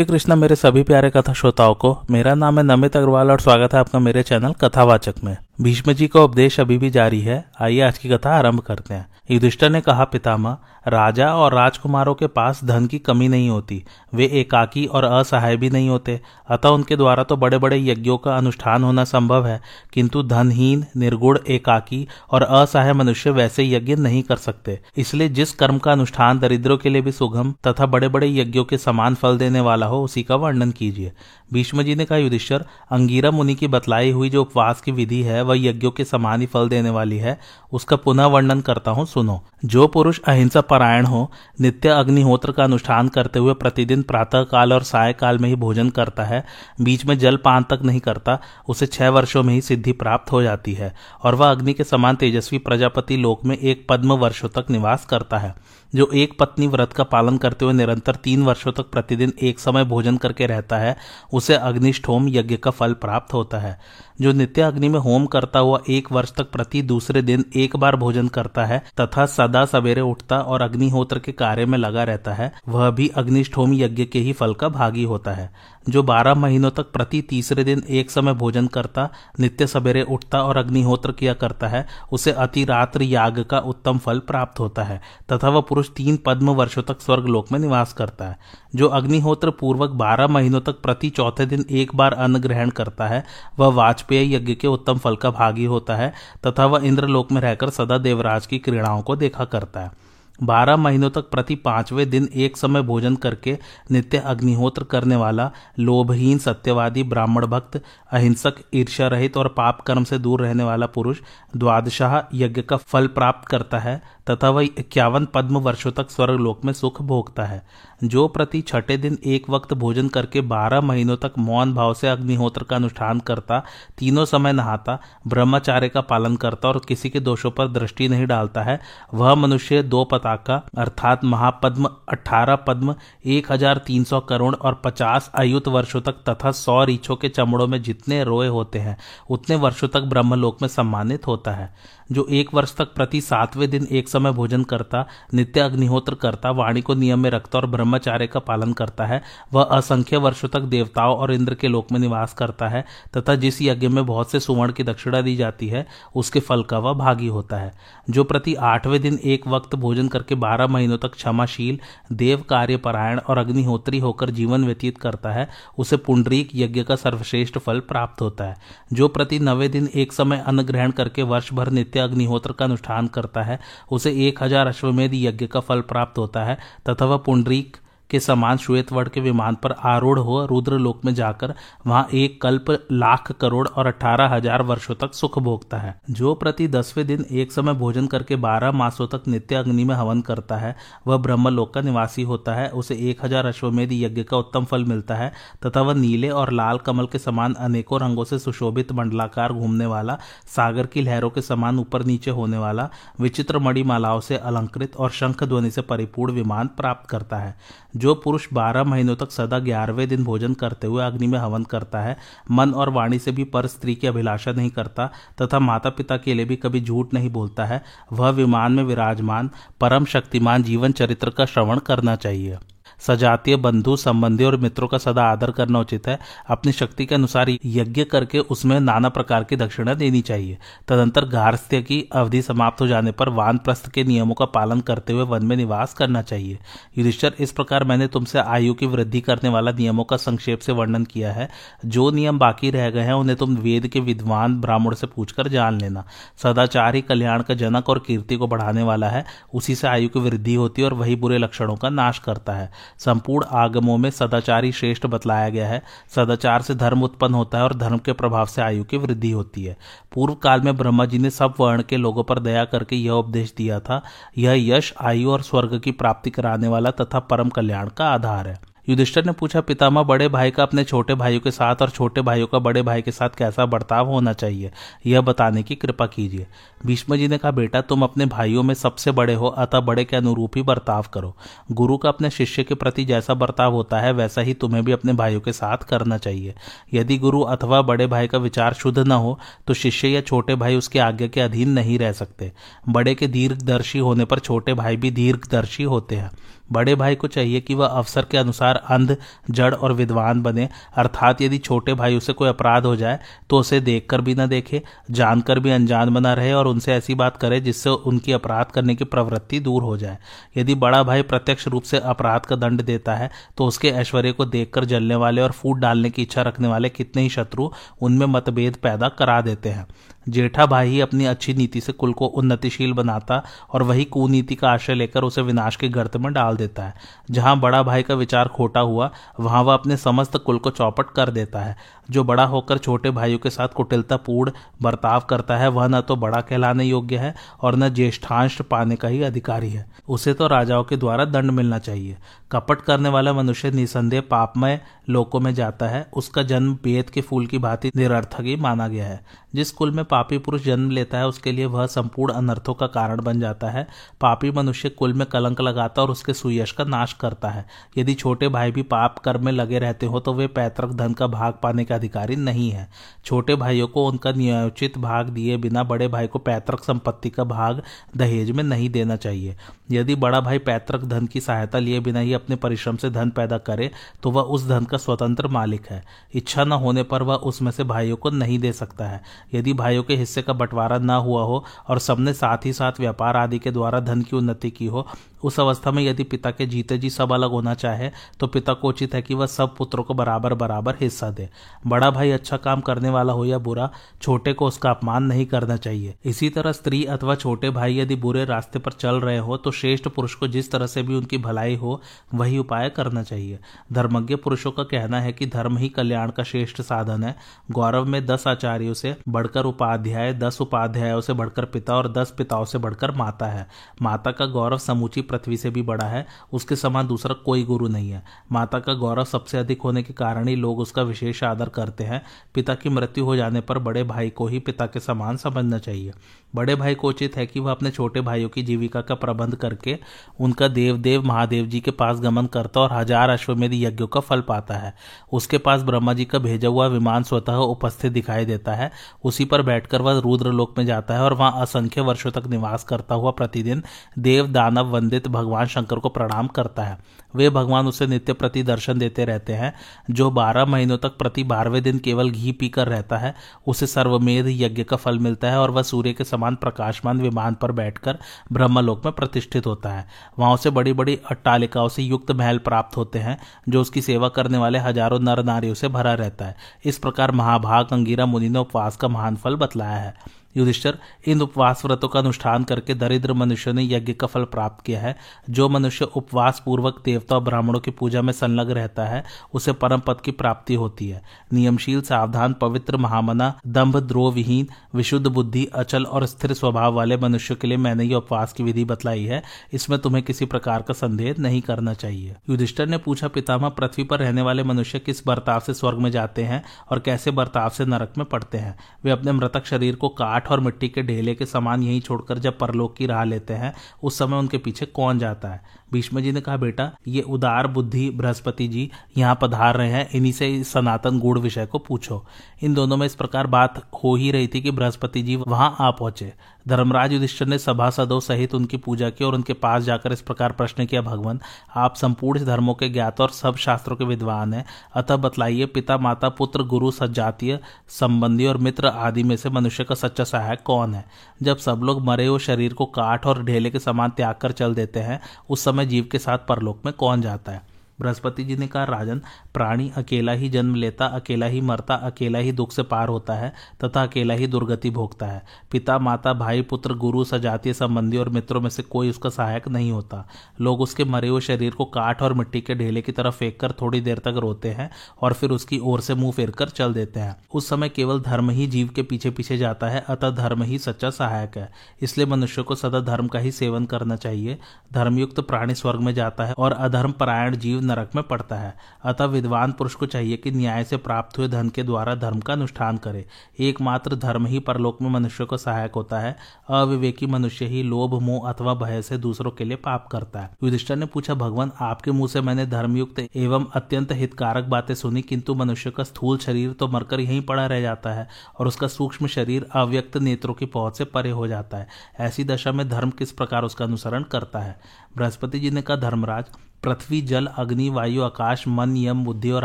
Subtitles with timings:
[0.00, 3.74] श्री कृष्णा मेरे सभी प्यारे कथा श्रोताओं को मेरा नाम है नमित अग्रवाल और स्वागत
[3.74, 7.80] है आपका मेरे चैनल कथावाचक में। भीष्म जी का उपदेश अभी भी जारी है। आइए
[7.80, 10.56] आज की कथा आरंभ करते हैं। युधिष्ठर ने कहा, पितामह,
[10.88, 15.70] राजा और राजकुमारों के पास धन की कमी नहीं होती। वे एकाकी और असहाय भी
[15.70, 19.60] नहीं होते। अतः उनके द्वारा तो बड़े बड़े यज्ञों का अनुष्ठान होना संभव है,
[19.92, 25.78] किंतु धनहीन, निर्गुण, एकाकी और असहाय मनुष्य वैसे यज्ञ नहीं कर सकते। इसलिए जिस कर्म
[25.78, 29.60] का अनुष्ठान दरिद्रों के लिए भी सुगम तथा बड़े बड़े यज्ञों के समान फल देने
[29.60, 31.12] वाला हो, उसी का वर्णन कीजिए।
[31.52, 35.49] भीष्म जी ने कहा, युधिष्ठर, अंगीरा मुनि की बतलाई हुई जो उपवास की विधि है
[35.50, 37.38] वह यज्ञों के समान ही फल देने वाली है,
[37.72, 43.08] उसका पुनः वर्णन करता हूँ, सुनो। जो पुरुष अहिंसा परायण हो, नित्य अग्निहोत्र का अनुष्ठान
[43.08, 46.44] करते हुए प्रतिदिन प्रातः काल और साय काल में ही भोजन करता है,
[46.80, 50.42] बीच में जल पान तक नहीं करता, उसे छह वर्षों में ही सिद्धि प्राप्त हो
[50.42, 54.70] जाती है, और वह अग्नि के समान तेजस्वी प्रजापति लोक में एक पद्म वर्षों तक
[54.70, 55.54] निवास करता है।
[55.94, 59.84] जो एक पत्नी व्रत का पालन करते हुए निरंतर तीन वर्षों तक प्रतिदिन एक समय
[59.84, 60.96] भोजन करके रहता है,
[61.32, 63.80] उसे अग्निष्ठोम यज्ञ का फल प्राप्त होता है।
[64.20, 67.96] जो नित्य अग्नि में होम करता हुआ एक वर्ष तक प्रति दूसरे दिन एक बार
[67.96, 72.52] भोजन करता है, तथा सदा सवेरे उठता और अग्निहोत्र के कार्य में लगा रहता है,
[72.68, 75.52] वह भी अग्निष्ठोम यज्ञ के ही फल का भागी होता है।
[75.88, 79.08] जो बारह महीनों तक प्रति तीसरे दिन एक समय भोजन करता,
[79.40, 84.18] नित्य सवेरे उठता और अग्निहोत्र किया करता है, उसे अति रात्र याग का उत्तम फल
[84.18, 85.00] प्राप्त होता है,
[85.32, 88.38] तथा वह पुरुष तीन पद्म वर्षों तक स्वर्ग लोक में निवास करता है।
[88.74, 93.24] जो अग्निहोत्र पूर्वक बारह महीनों तक प्रति चौथे दिन एक बार अन्न ग्रहण करता है,
[93.58, 96.12] वह वाजपेयी यज्ञ के उत्तम फल का भागी होता है,
[96.46, 100.09] तथा वह इंद्रलोक में रहकर सदा देवराज की क्रीड़ाओं को देखा करता है।
[100.42, 103.58] बारह महीनों तक प्रति पाँचवें दिन एक समय भोजन करके
[103.90, 107.80] नित्य अग्निहोत्र करने वाला लोभहीन, सत्यवादी, ब्राह्मण भक्त,
[108.12, 111.20] अहिंसक, ईर्ष्या रहित और पाप कर्म से दूर रहने वाला पुरुष
[111.56, 114.00] द्वादशाह यज्ञ का फल प्राप्त करता है।
[114.30, 117.62] तथा वह इक्यावन पद्म वर्षों तक स्वर्ग लोक में सुख भोगता है।
[118.04, 122.64] जो प्रति छठे दिन एक वक्त भोजन करके बारह महीनों तक मौन भाव से अग्निहोत्र
[122.64, 123.62] का अनुष्ठान करता,
[123.98, 128.62] तीनों समय नहाता, ब्रह्मचार्य का पालन करता और किसी के दोषों पर दृष्टि नहीं डालता
[128.62, 128.78] है,
[129.14, 132.94] वह मनुष्य दो पताका, अर्थात महापद्म अठारह पद्म,
[133.26, 137.66] एक हज़ार तीन सौ करोड़ और पचास आयुत वर्षों तक तथा सौ रीछों के चमड़ों
[137.66, 138.96] में जितने रोए होते हैं,
[139.30, 141.74] उतने वर्षों तक ब्रह्मलोक में सम्मानित होता है।
[142.12, 146.94] जो एक वर्ष तक प्रति सातवें दिन एक भोजन करता, नित्य अग्निहोत्र करता, वाणी को
[146.94, 149.22] नियम में रखता और ब्रह्मचार्य का पालन करता है।
[149.52, 152.84] वह असंख्य वर्षों तक देवताओं और इंद्र के लोक में निवास करता है
[153.16, 155.86] तथा जिस यज्ञ में बहुत से सुवर्ण की दक्षिणा दी जाती है,
[156.16, 157.72] उसके फल का वह भागी होता है।
[158.10, 161.78] जो प्रति आठवें दिन एक वक्त भोजन करके बारह महीनों तक क्षमाशील,
[162.12, 165.48] देव कार्य परायण और अग्निहोत्री होकर जीवन व्यतीत करता है,
[165.78, 168.56] उसे पुंडरीक यज्ञ का सर्वश्रेष्ठ फल प्राप्त होता है।
[168.92, 173.06] जो प्रति नवे दिन एक समय अन्न ग्रहण करके वर्ष भर नित्य अग्निहोत्र का अनुष्ठान
[173.06, 173.60] करता है
[174.00, 176.58] उसे एक हज़ार अश्वमेध यज्ञ का फल प्राप्त होता है।
[176.88, 177.76] तथा वह पुंडरीक
[178.10, 181.54] के समान श्वेत वर्ण के विमान पर आरूढ़ हो रुद्र लोक में जाकर
[181.86, 186.68] वहाँ एक कल्प लाख करोड़ और अठारह हज़ार वर्षों तक सुख भोगता है, जो प्रति
[186.68, 190.74] दसवें दिन एक समय भोजन करके बारह मासों तक नित्य अग्नि में हवन करता है।
[191.06, 195.14] वह ब्रह्मलोक का निवासी होता है, उसे एक हज़ार अश्वमेध यज्ञ का उत्तम फल मिलता
[195.14, 195.32] है,
[195.66, 200.18] तथा वह नीले और लाल कमल के समान अनेकों रंगों से सुशोभित मंडलाकार घूमने वाला,
[200.46, 202.88] सागर की लहरों के समान ऊपर नीचे होने वाला,
[203.20, 207.54] विचित्र मणिमालाओं से अलंकृत और शंख ध्वनि से परिपूर्ण विमान प्राप्त करता है।
[208.00, 212.00] जो पुरुष बारह महीनों तक सदा ग्यारहवें दिन भोजन करते हुए अग्नि में हवन करता
[212.00, 212.16] है,
[212.50, 215.10] मन और वाणी से भी पर स्त्री की अभिलाषा नहीं करता
[215.42, 217.82] तथा माता पिता के लिए भी कभी झूठ नहीं बोलता है,
[218.12, 219.50] वह विमान में विराजमान,
[219.80, 222.58] परम शक्तिमान जीवन चरित्र का श्रवण करना चाहिए।
[223.06, 226.18] सजातीय बंधु, संबंधी और मित्रों का सदा आदर करना उचित है।
[226.48, 230.58] अपनी शक्ति के अनुसार यज्ञ करके उसमें नाना प्रकार की दक्षिणा देनी चाहिए।
[230.88, 235.22] तदंतर गार्हस्थ्य की अवधि समाप्त हो जाने पर वानप्रस्थ के नियमों का पालन करते हुए
[235.22, 236.58] वन में निवास करना चाहिए।
[236.98, 241.04] युधिष्ठर, इस प्रकार मैंने तुमसे आयु की वृद्धि करने वाला नियमों का संक्षेप से वर्णन
[241.04, 241.48] किया है।
[241.86, 245.80] जो नियम बाकी रह गए हैं, उन्हें तुम वेद के विद्वान ब्राह्मण से पूछकर जान
[245.80, 246.04] लेना।
[246.42, 249.24] सदाचार ही कल्याण का जनक और कीर्ति को बढ़ाने वाला है,
[249.54, 252.70] उसी से आयु की वृद्धि होती है और वही बुरे लक्षणों का नाश करता है।
[252.98, 255.82] संपूर्ण आगमों में सदाचारी श्रेष्ठ बतलाया गया है।
[256.14, 259.64] सदाचार से धर्म उत्पन्न होता है और धर्म के प्रभाव से आयु की वृद्धि होती
[259.64, 259.76] है।
[260.12, 263.54] पूर्व काल में ब्रह्मा जी ने सब वर्ण के लोगों पर दया करके यह उपदेश
[263.56, 264.02] दिया था,
[264.38, 268.69] यह यश, आयु और स्वर्ग की प्राप्ति कराने वाला तथा परम कल्याण का आधार है।
[268.88, 272.46] युधिष्ठर ने पूछा, पितामह, बड़े भाई का अपने छोटे भाइयों के साथ और छोटे भाइयों
[272.46, 274.70] का बड़े भाई के साथ कैसा बर्ताव होना चाहिए?
[275.06, 276.46] यह बताने की कृपा कीजिए।
[276.86, 280.16] भीष्म जी ने कहा, बेटा, तुम अपने भाइयों में सबसे बड़े हो, अतः बड़े के
[280.16, 281.36] अनुरूप ही बर्ताव करो।
[281.72, 285.12] गुरु का अपने शिष्य के प्रति जैसा बर्ताव होता है, वैसा ही तुम्हें भी अपने
[285.12, 286.54] भाइयों के साथ करना चाहिए।
[286.94, 290.76] यदि गुरु अथवा बड़े भाई का विचार शुद्ध न हो तो शिष्य या छोटे भाई
[290.76, 292.52] उसके आज्ञा के अधीन नहीं रह सकते।
[292.88, 296.30] बड़े के दीर्घदर्शी होने पर छोटे भाई भी दीर्घदर्शी होते हैं।
[296.70, 299.16] बड़े भाई को चाहिए कि वह अवसर के अनुसार अंध,
[299.50, 303.18] जड़ और विद्वान बने। अर्थात यदि छोटे भाई उसे कोई अपराध हो जाए
[303.50, 307.36] तो उसे देखकर भी न देखे, जानकर भी अनजान बना रहे और उनसे ऐसी बात
[307.36, 310.18] करे जिससे उनकी अपराध करने की प्रवृत्ति दूर हो जाए।
[310.56, 314.44] यदि बड़ा भाई प्रत्यक्ष रूप से अपराध का दंड देता है तो उसके ऐश्वर्य को
[314.46, 317.68] देखकर जलने वाले और फूट डालने की इच्छा रखने वाले कितने ही शत्रु
[318.00, 319.86] उनमें मतभेद पैदा करा देते हैं।
[320.28, 324.70] जेठा भाई ही अपनी अच्छी नीति से कुल को उन्नतिशील बनाता और वही कुनीति का
[324.70, 326.94] आश्रय लेकर उसे विनाश के गर्त में डाल देता है।
[327.30, 331.30] जहाँ बड़ा भाई का विचार खोटा हुआ, वहाँ वह अपने समस्त कुल को चौपट कर
[331.30, 331.76] देता है।
[332.10, 334.52] जो बड़ा होकर छोटे भाइयों के साथ कुटिलतापूर्ण
[334.82, 339.08] बर्ताव करता है, वह न तो बड़ा कहलाने योग्य है और न ज्येष्ठांश पाने का
[339.08, 342.16] ही अधिकारी है। उसे तो राजाओं के द्वारा दंड मिलना चाहिए।
[342.52, 347.46] कपट करने वाला मनुष्य निसंदेह पापमय लोकों में जाता है। उसका जन्म बेत के फूल
[347.46, 349.24] की भांति निरर्थक ही माना गया है।
[349.54, 353.20] जिस कुल में पापी पुरुष जन्म लेता है, उसके लिए वह संपूर्ण अनर्थों का कारण
[353.20, 353.86] बन जाता है।
[354.20, 357.64] पापी मनुष्य कुल में कलंक लगाता और उसके सुयश का नाश करता है।
[357.98, 361.26] यदि छोटे भाई भी पाप कर्म में लगे रहते हो तो वे पैतृक धन का
[361.28, 362.88] भाग पाने का अधिकारी नहीं है।
[363.24, 367.82] छोटे भाइयों को उनका नियोचित भाग दिए बिना बड़े भाई को पैतृक संपत्ति का भाग
[368.16, 369.56] दहेज में नहीं देना चाहिए।
[369.90, 373.58] यदि बड़ा भाई पैतृक धन की सहायता लिए बिना ही अपने परिश्रम से धन पैदा
[373.60, 373.90] करे
[374.22, 376.02] तो वह उस धन का स्वतंत्र मालिक है।
[376.34, 379.22] इच्छा न होने पर वह उसमें से भाइयों को नहीं दे सकता है।
[379.54, 383.36] यदि भाइयों के हिस्से का बंटवारा न हुआ हो और सबने साथ ही साथ व्यापार
[383.36, 385.06] आदि के द्वारा धन की उन्नति की हो
[385.42, 388.10] उस अवस्था में यदि पिता के जीते जी सब अलग होना चाहे
[388.40, 391.48] तो पिता को उचित है कि वह सब पुत्रों को बराबर बराबर हिस्सा दे।
[391.86, 393.90] बड़ा भाई अच्छा काम करने वाला हो या बुरा,
[394.22, 398.44] छोटे को उसका अपमान नहीं करना चाहिए। इसी तरह स्त्री अथवा छोटे भाई यदि बुरे
[398.44, 401.76] रास्ते पर चल रहे हो तो श्रेष्ठ पुरुष को जिस तरह से भी उनकी भलाई
[401.76, 402.00] हो,
[402.34, 403.58] वही उपाय करना चाहिए।
[403.92, 407.34] धर्मज्ञ पुरुषों का कहना है कि धर्म ही कल्याण का श्रेष्ठ साधन है।
[407.70, 412.64] गौरव में दस आचार्यों से बढ़कर उपाध्याय, दस उपाध्यायों से बढ़कर पिता और दस पिताओं
[412.64, 413.66] से बढ़कर माता है।
[414.02, 418.10] माता का गौरव समूची पृथ्वी से भी बड़ा है, उसके समान दूसरा कोई गुरु नहीं
[418.10, 418.22] है।
[418.52, 422.22] माता का गौरव सबसे अधिक होने के कारण ही लोग उसका विशेष आदर करते हैं।
[422.54, 426.12] पिता की मृत्यु हो जाने पर बड़े भाई को ही पिता के समान समझना चाहिए।
[426.54, 429.98] बड़े भाई को उचित है कि वह अपने छोटे भाइयों की जीविका का प्रबंध करके
[430.40, 434.74] उनका देवदेव महादेव जी के पास गमन करता और हज़ार अश्वमेध यज्ञों का फल पाता
[434.74, 434.92] है।
[435.32, 438.90] उसके पास ब्रह्मा जी का भेजा हुआ विमान स्वतः उपस्थित दिखाई देता है।
[439.24, 443.14] उसी पर बैठकर वह रुद्रलोक में जाता है और वहाँ असंख्य वर्षों तक निवास करता
[443.14, 443.82] हुआ प्रतिदिन
[444.18, 446.98] देव दानव वंदित भगवान शंकर को प्रणाम करता है।
[447.36, 449.72] वे भगवान उसे नित्य प्रति दर्शन देते रहते हैं,
[450.10, 453.34] जो बारह महीनों तक प्रति बारहवें दिन केवल घी पीकर रहता है,
[453.66, 457.72] उसे सर्वमेध यज्ञ का फल मिलता है और वह सूर्य के समान प्रकाशमान विमान पर
[457.72, 458.18] बैठकर
[458.52, 460.06] ब्रह्मलोक में प्रतिष्ठित होता है।
[460.38, 464.58] वहाँ उसे बड़ी बड़ी अट्टालिकाओं से युक्त महल प्राप्त होते हैं, जो उसकी सेवा करने
[464.58, 468.96] वाले हज़ारों नर नारियों से भरा रहता है। इस प्रकार महाभाग, अंगीरा, मुनि ने उपवास
[468.96, 473.84] का महान फल बतलाया है। युधिष्ठर, इन उपवास व्रतों का अनुष्ठान करके दरिद्र मनुष्यों ने
[473.84, 475.16] यज्ञ का फल प्राप्त किया है।
[475.50, 480.00] जो मनुष्य उपवास पूर्वक देवता और ब्राह्मणों की पूजा में संलग्न रहता है, उसे परम
[480.00, 486.04] पद की प्राप्ति होती है। नियमशील, सावधान, पवित्र, महामना दम्भ द्रोह विहीन विशुद्ध बुद्धि, अचल
[486.04, 489.42] और स्थिर स्वभाव वाले मनुष्य के लिए मैंने ये उपवास की विधि बतलाई है।
[489.72, 494.18] इसमें तुम्हें किसी प्रकार का संदेह नहीं करना चाहिए। युधिष्ठर ने पूछा, पितामह, पृथ्वी पर
[494.18, 498.12] रहने वाले मनुष्य किस बर्ताव से स्वर्ग में जाते हैं और कैसे बर्ताव से नरक
[498.18, 498.78] में पड़ते हैं?
[499.04, 502.38] वे अपने मृतक शरीर को काट काठ और मिट्टी के ढेले के समान यहीं छोड़कर
[502.38, 505.79] जब परलोक की राह लेते हैं, उस समय उनके पीछे कौन जाता है?
[505.92, 510.32] भीष्म जी ने कहा, बेटा, ये उदार बुद्धि बृहस्पति जी यहाँ पधार रहे हैं, इन्हीं
[510.32, 512.26] से सनातन गुड़ विषय को पूछो।
[512.62, 515.90] इन दोनों में इस प्रकार बात हो ही रही थी कि बृहस्पति जी वहाँ आ
[515.90, 516.32] पहुँचे।
[516.68, 520.86] धर्मराज युधिष्ठर ने सभासदों सहित उनकी पूजा की और उनके पास जाकर इस प्रकार प्रश्न
[520.86, 521.40] किया, भगवान,
[521.76, 526.28] आप संपूर्ण धर्मों के ज्ञात और सब शास्त्रों के विद्वान हैं। अतः बतलाइए, पिता, माता,
[526.28, 531.04] पुत्र, गुरु सजातीय संबंधी और मित्र आदि में से मनुष्य का सच्चा सहायक कौन है?
[531.42, 534.74] जब सब लोग मरे हुए शरीर को काठ और ढेले के समान त्याग कर चल
[534.74, 535.20] देते हैं,
[535.50, 537.69] उस समय जीव के साथ परलोक में कौन जाता है?
[538.00, 539.20] बृहस्पति जी ने कहा, राजन,
[539.54, 543.52] प्राणी अकेला ही जन्म लेता, अकेला ही मरता, अकेला ही दुख से पार होता है,
[543.84, 548.60] तथा अकेला ही दुर्गति भोगता है। पिता, माता, भाई, पुत्र, गुरु, सजातीय संबंधी और मित्रों
[548.60, 550.28] में से कोई उसका सहायक नहीं होता।
[550.60, 553.72] लोग उसके मरे हुए शरीर को काठ और मिट्टी के ढेले की तरफ़ फेंक कर
[553.72, 554.90] थोड़ी देर तक रोते हैं
[555.22, 558.50] और फिर उसकी ओर से मुँह फेर कर चल देते हैं। उस समय केवल धर्म
[558.50, 562.62] ही जीव के पीछे पीछे जाता है, अतः धर्म ही सच्चा सहायक है। इसलिए मनुष्य
[562.62, 564.58] को सदा धर्म का ही सेवन करना चाहिए।
[564.92, 569.24] धर्मयुक्त प्राणी स्वर्ग में जाता है और अधर्म परायण जीव नरक में पड़ता है। अतः
[569.26, 572.96] विद्वान पुरुष को चाहिए कि न्याय से प्राप्त हुए धन के द्वारा धर्म का अनुष्ठान
[572.96, 573.24] करे।
[573.60, 576.36] एकमात्र धर्म ही परलोक में मनुष्य को सहायक होता है।
[576.70, 580.96] अविवेकी मनुष्य ही लोभ, मोह अथवा भय से दूसरों के लिए पाप करता है। युधिष्ठर
[580.96, 585.90] ने पूछा, भगवान, आपके मुँह से मैंने धर्मयुक्त एवं अत्यंत हितकारक बातें सुनी, किंतु मनुष्य
[585.90, 588.28] का स्थूल शरीर तो मरकर यहीं पड़ा रह जाता है
[588.58, 591.88] और उसका सूक्ष्म शरीर अव्यक्त नेत्रों की पहुँच से परे हो जाता है।
[592.20, 594.78] ऐसी दशा में धर्म किस प्रकार उसका अनुसरण करता है?
[595.16, 596.44] बृहस्पति जी ने कहा, धर्मराज
[596.84, 599.64] पृथ्वी जल अग्नि वायु आकाश मन यम बुद्धि और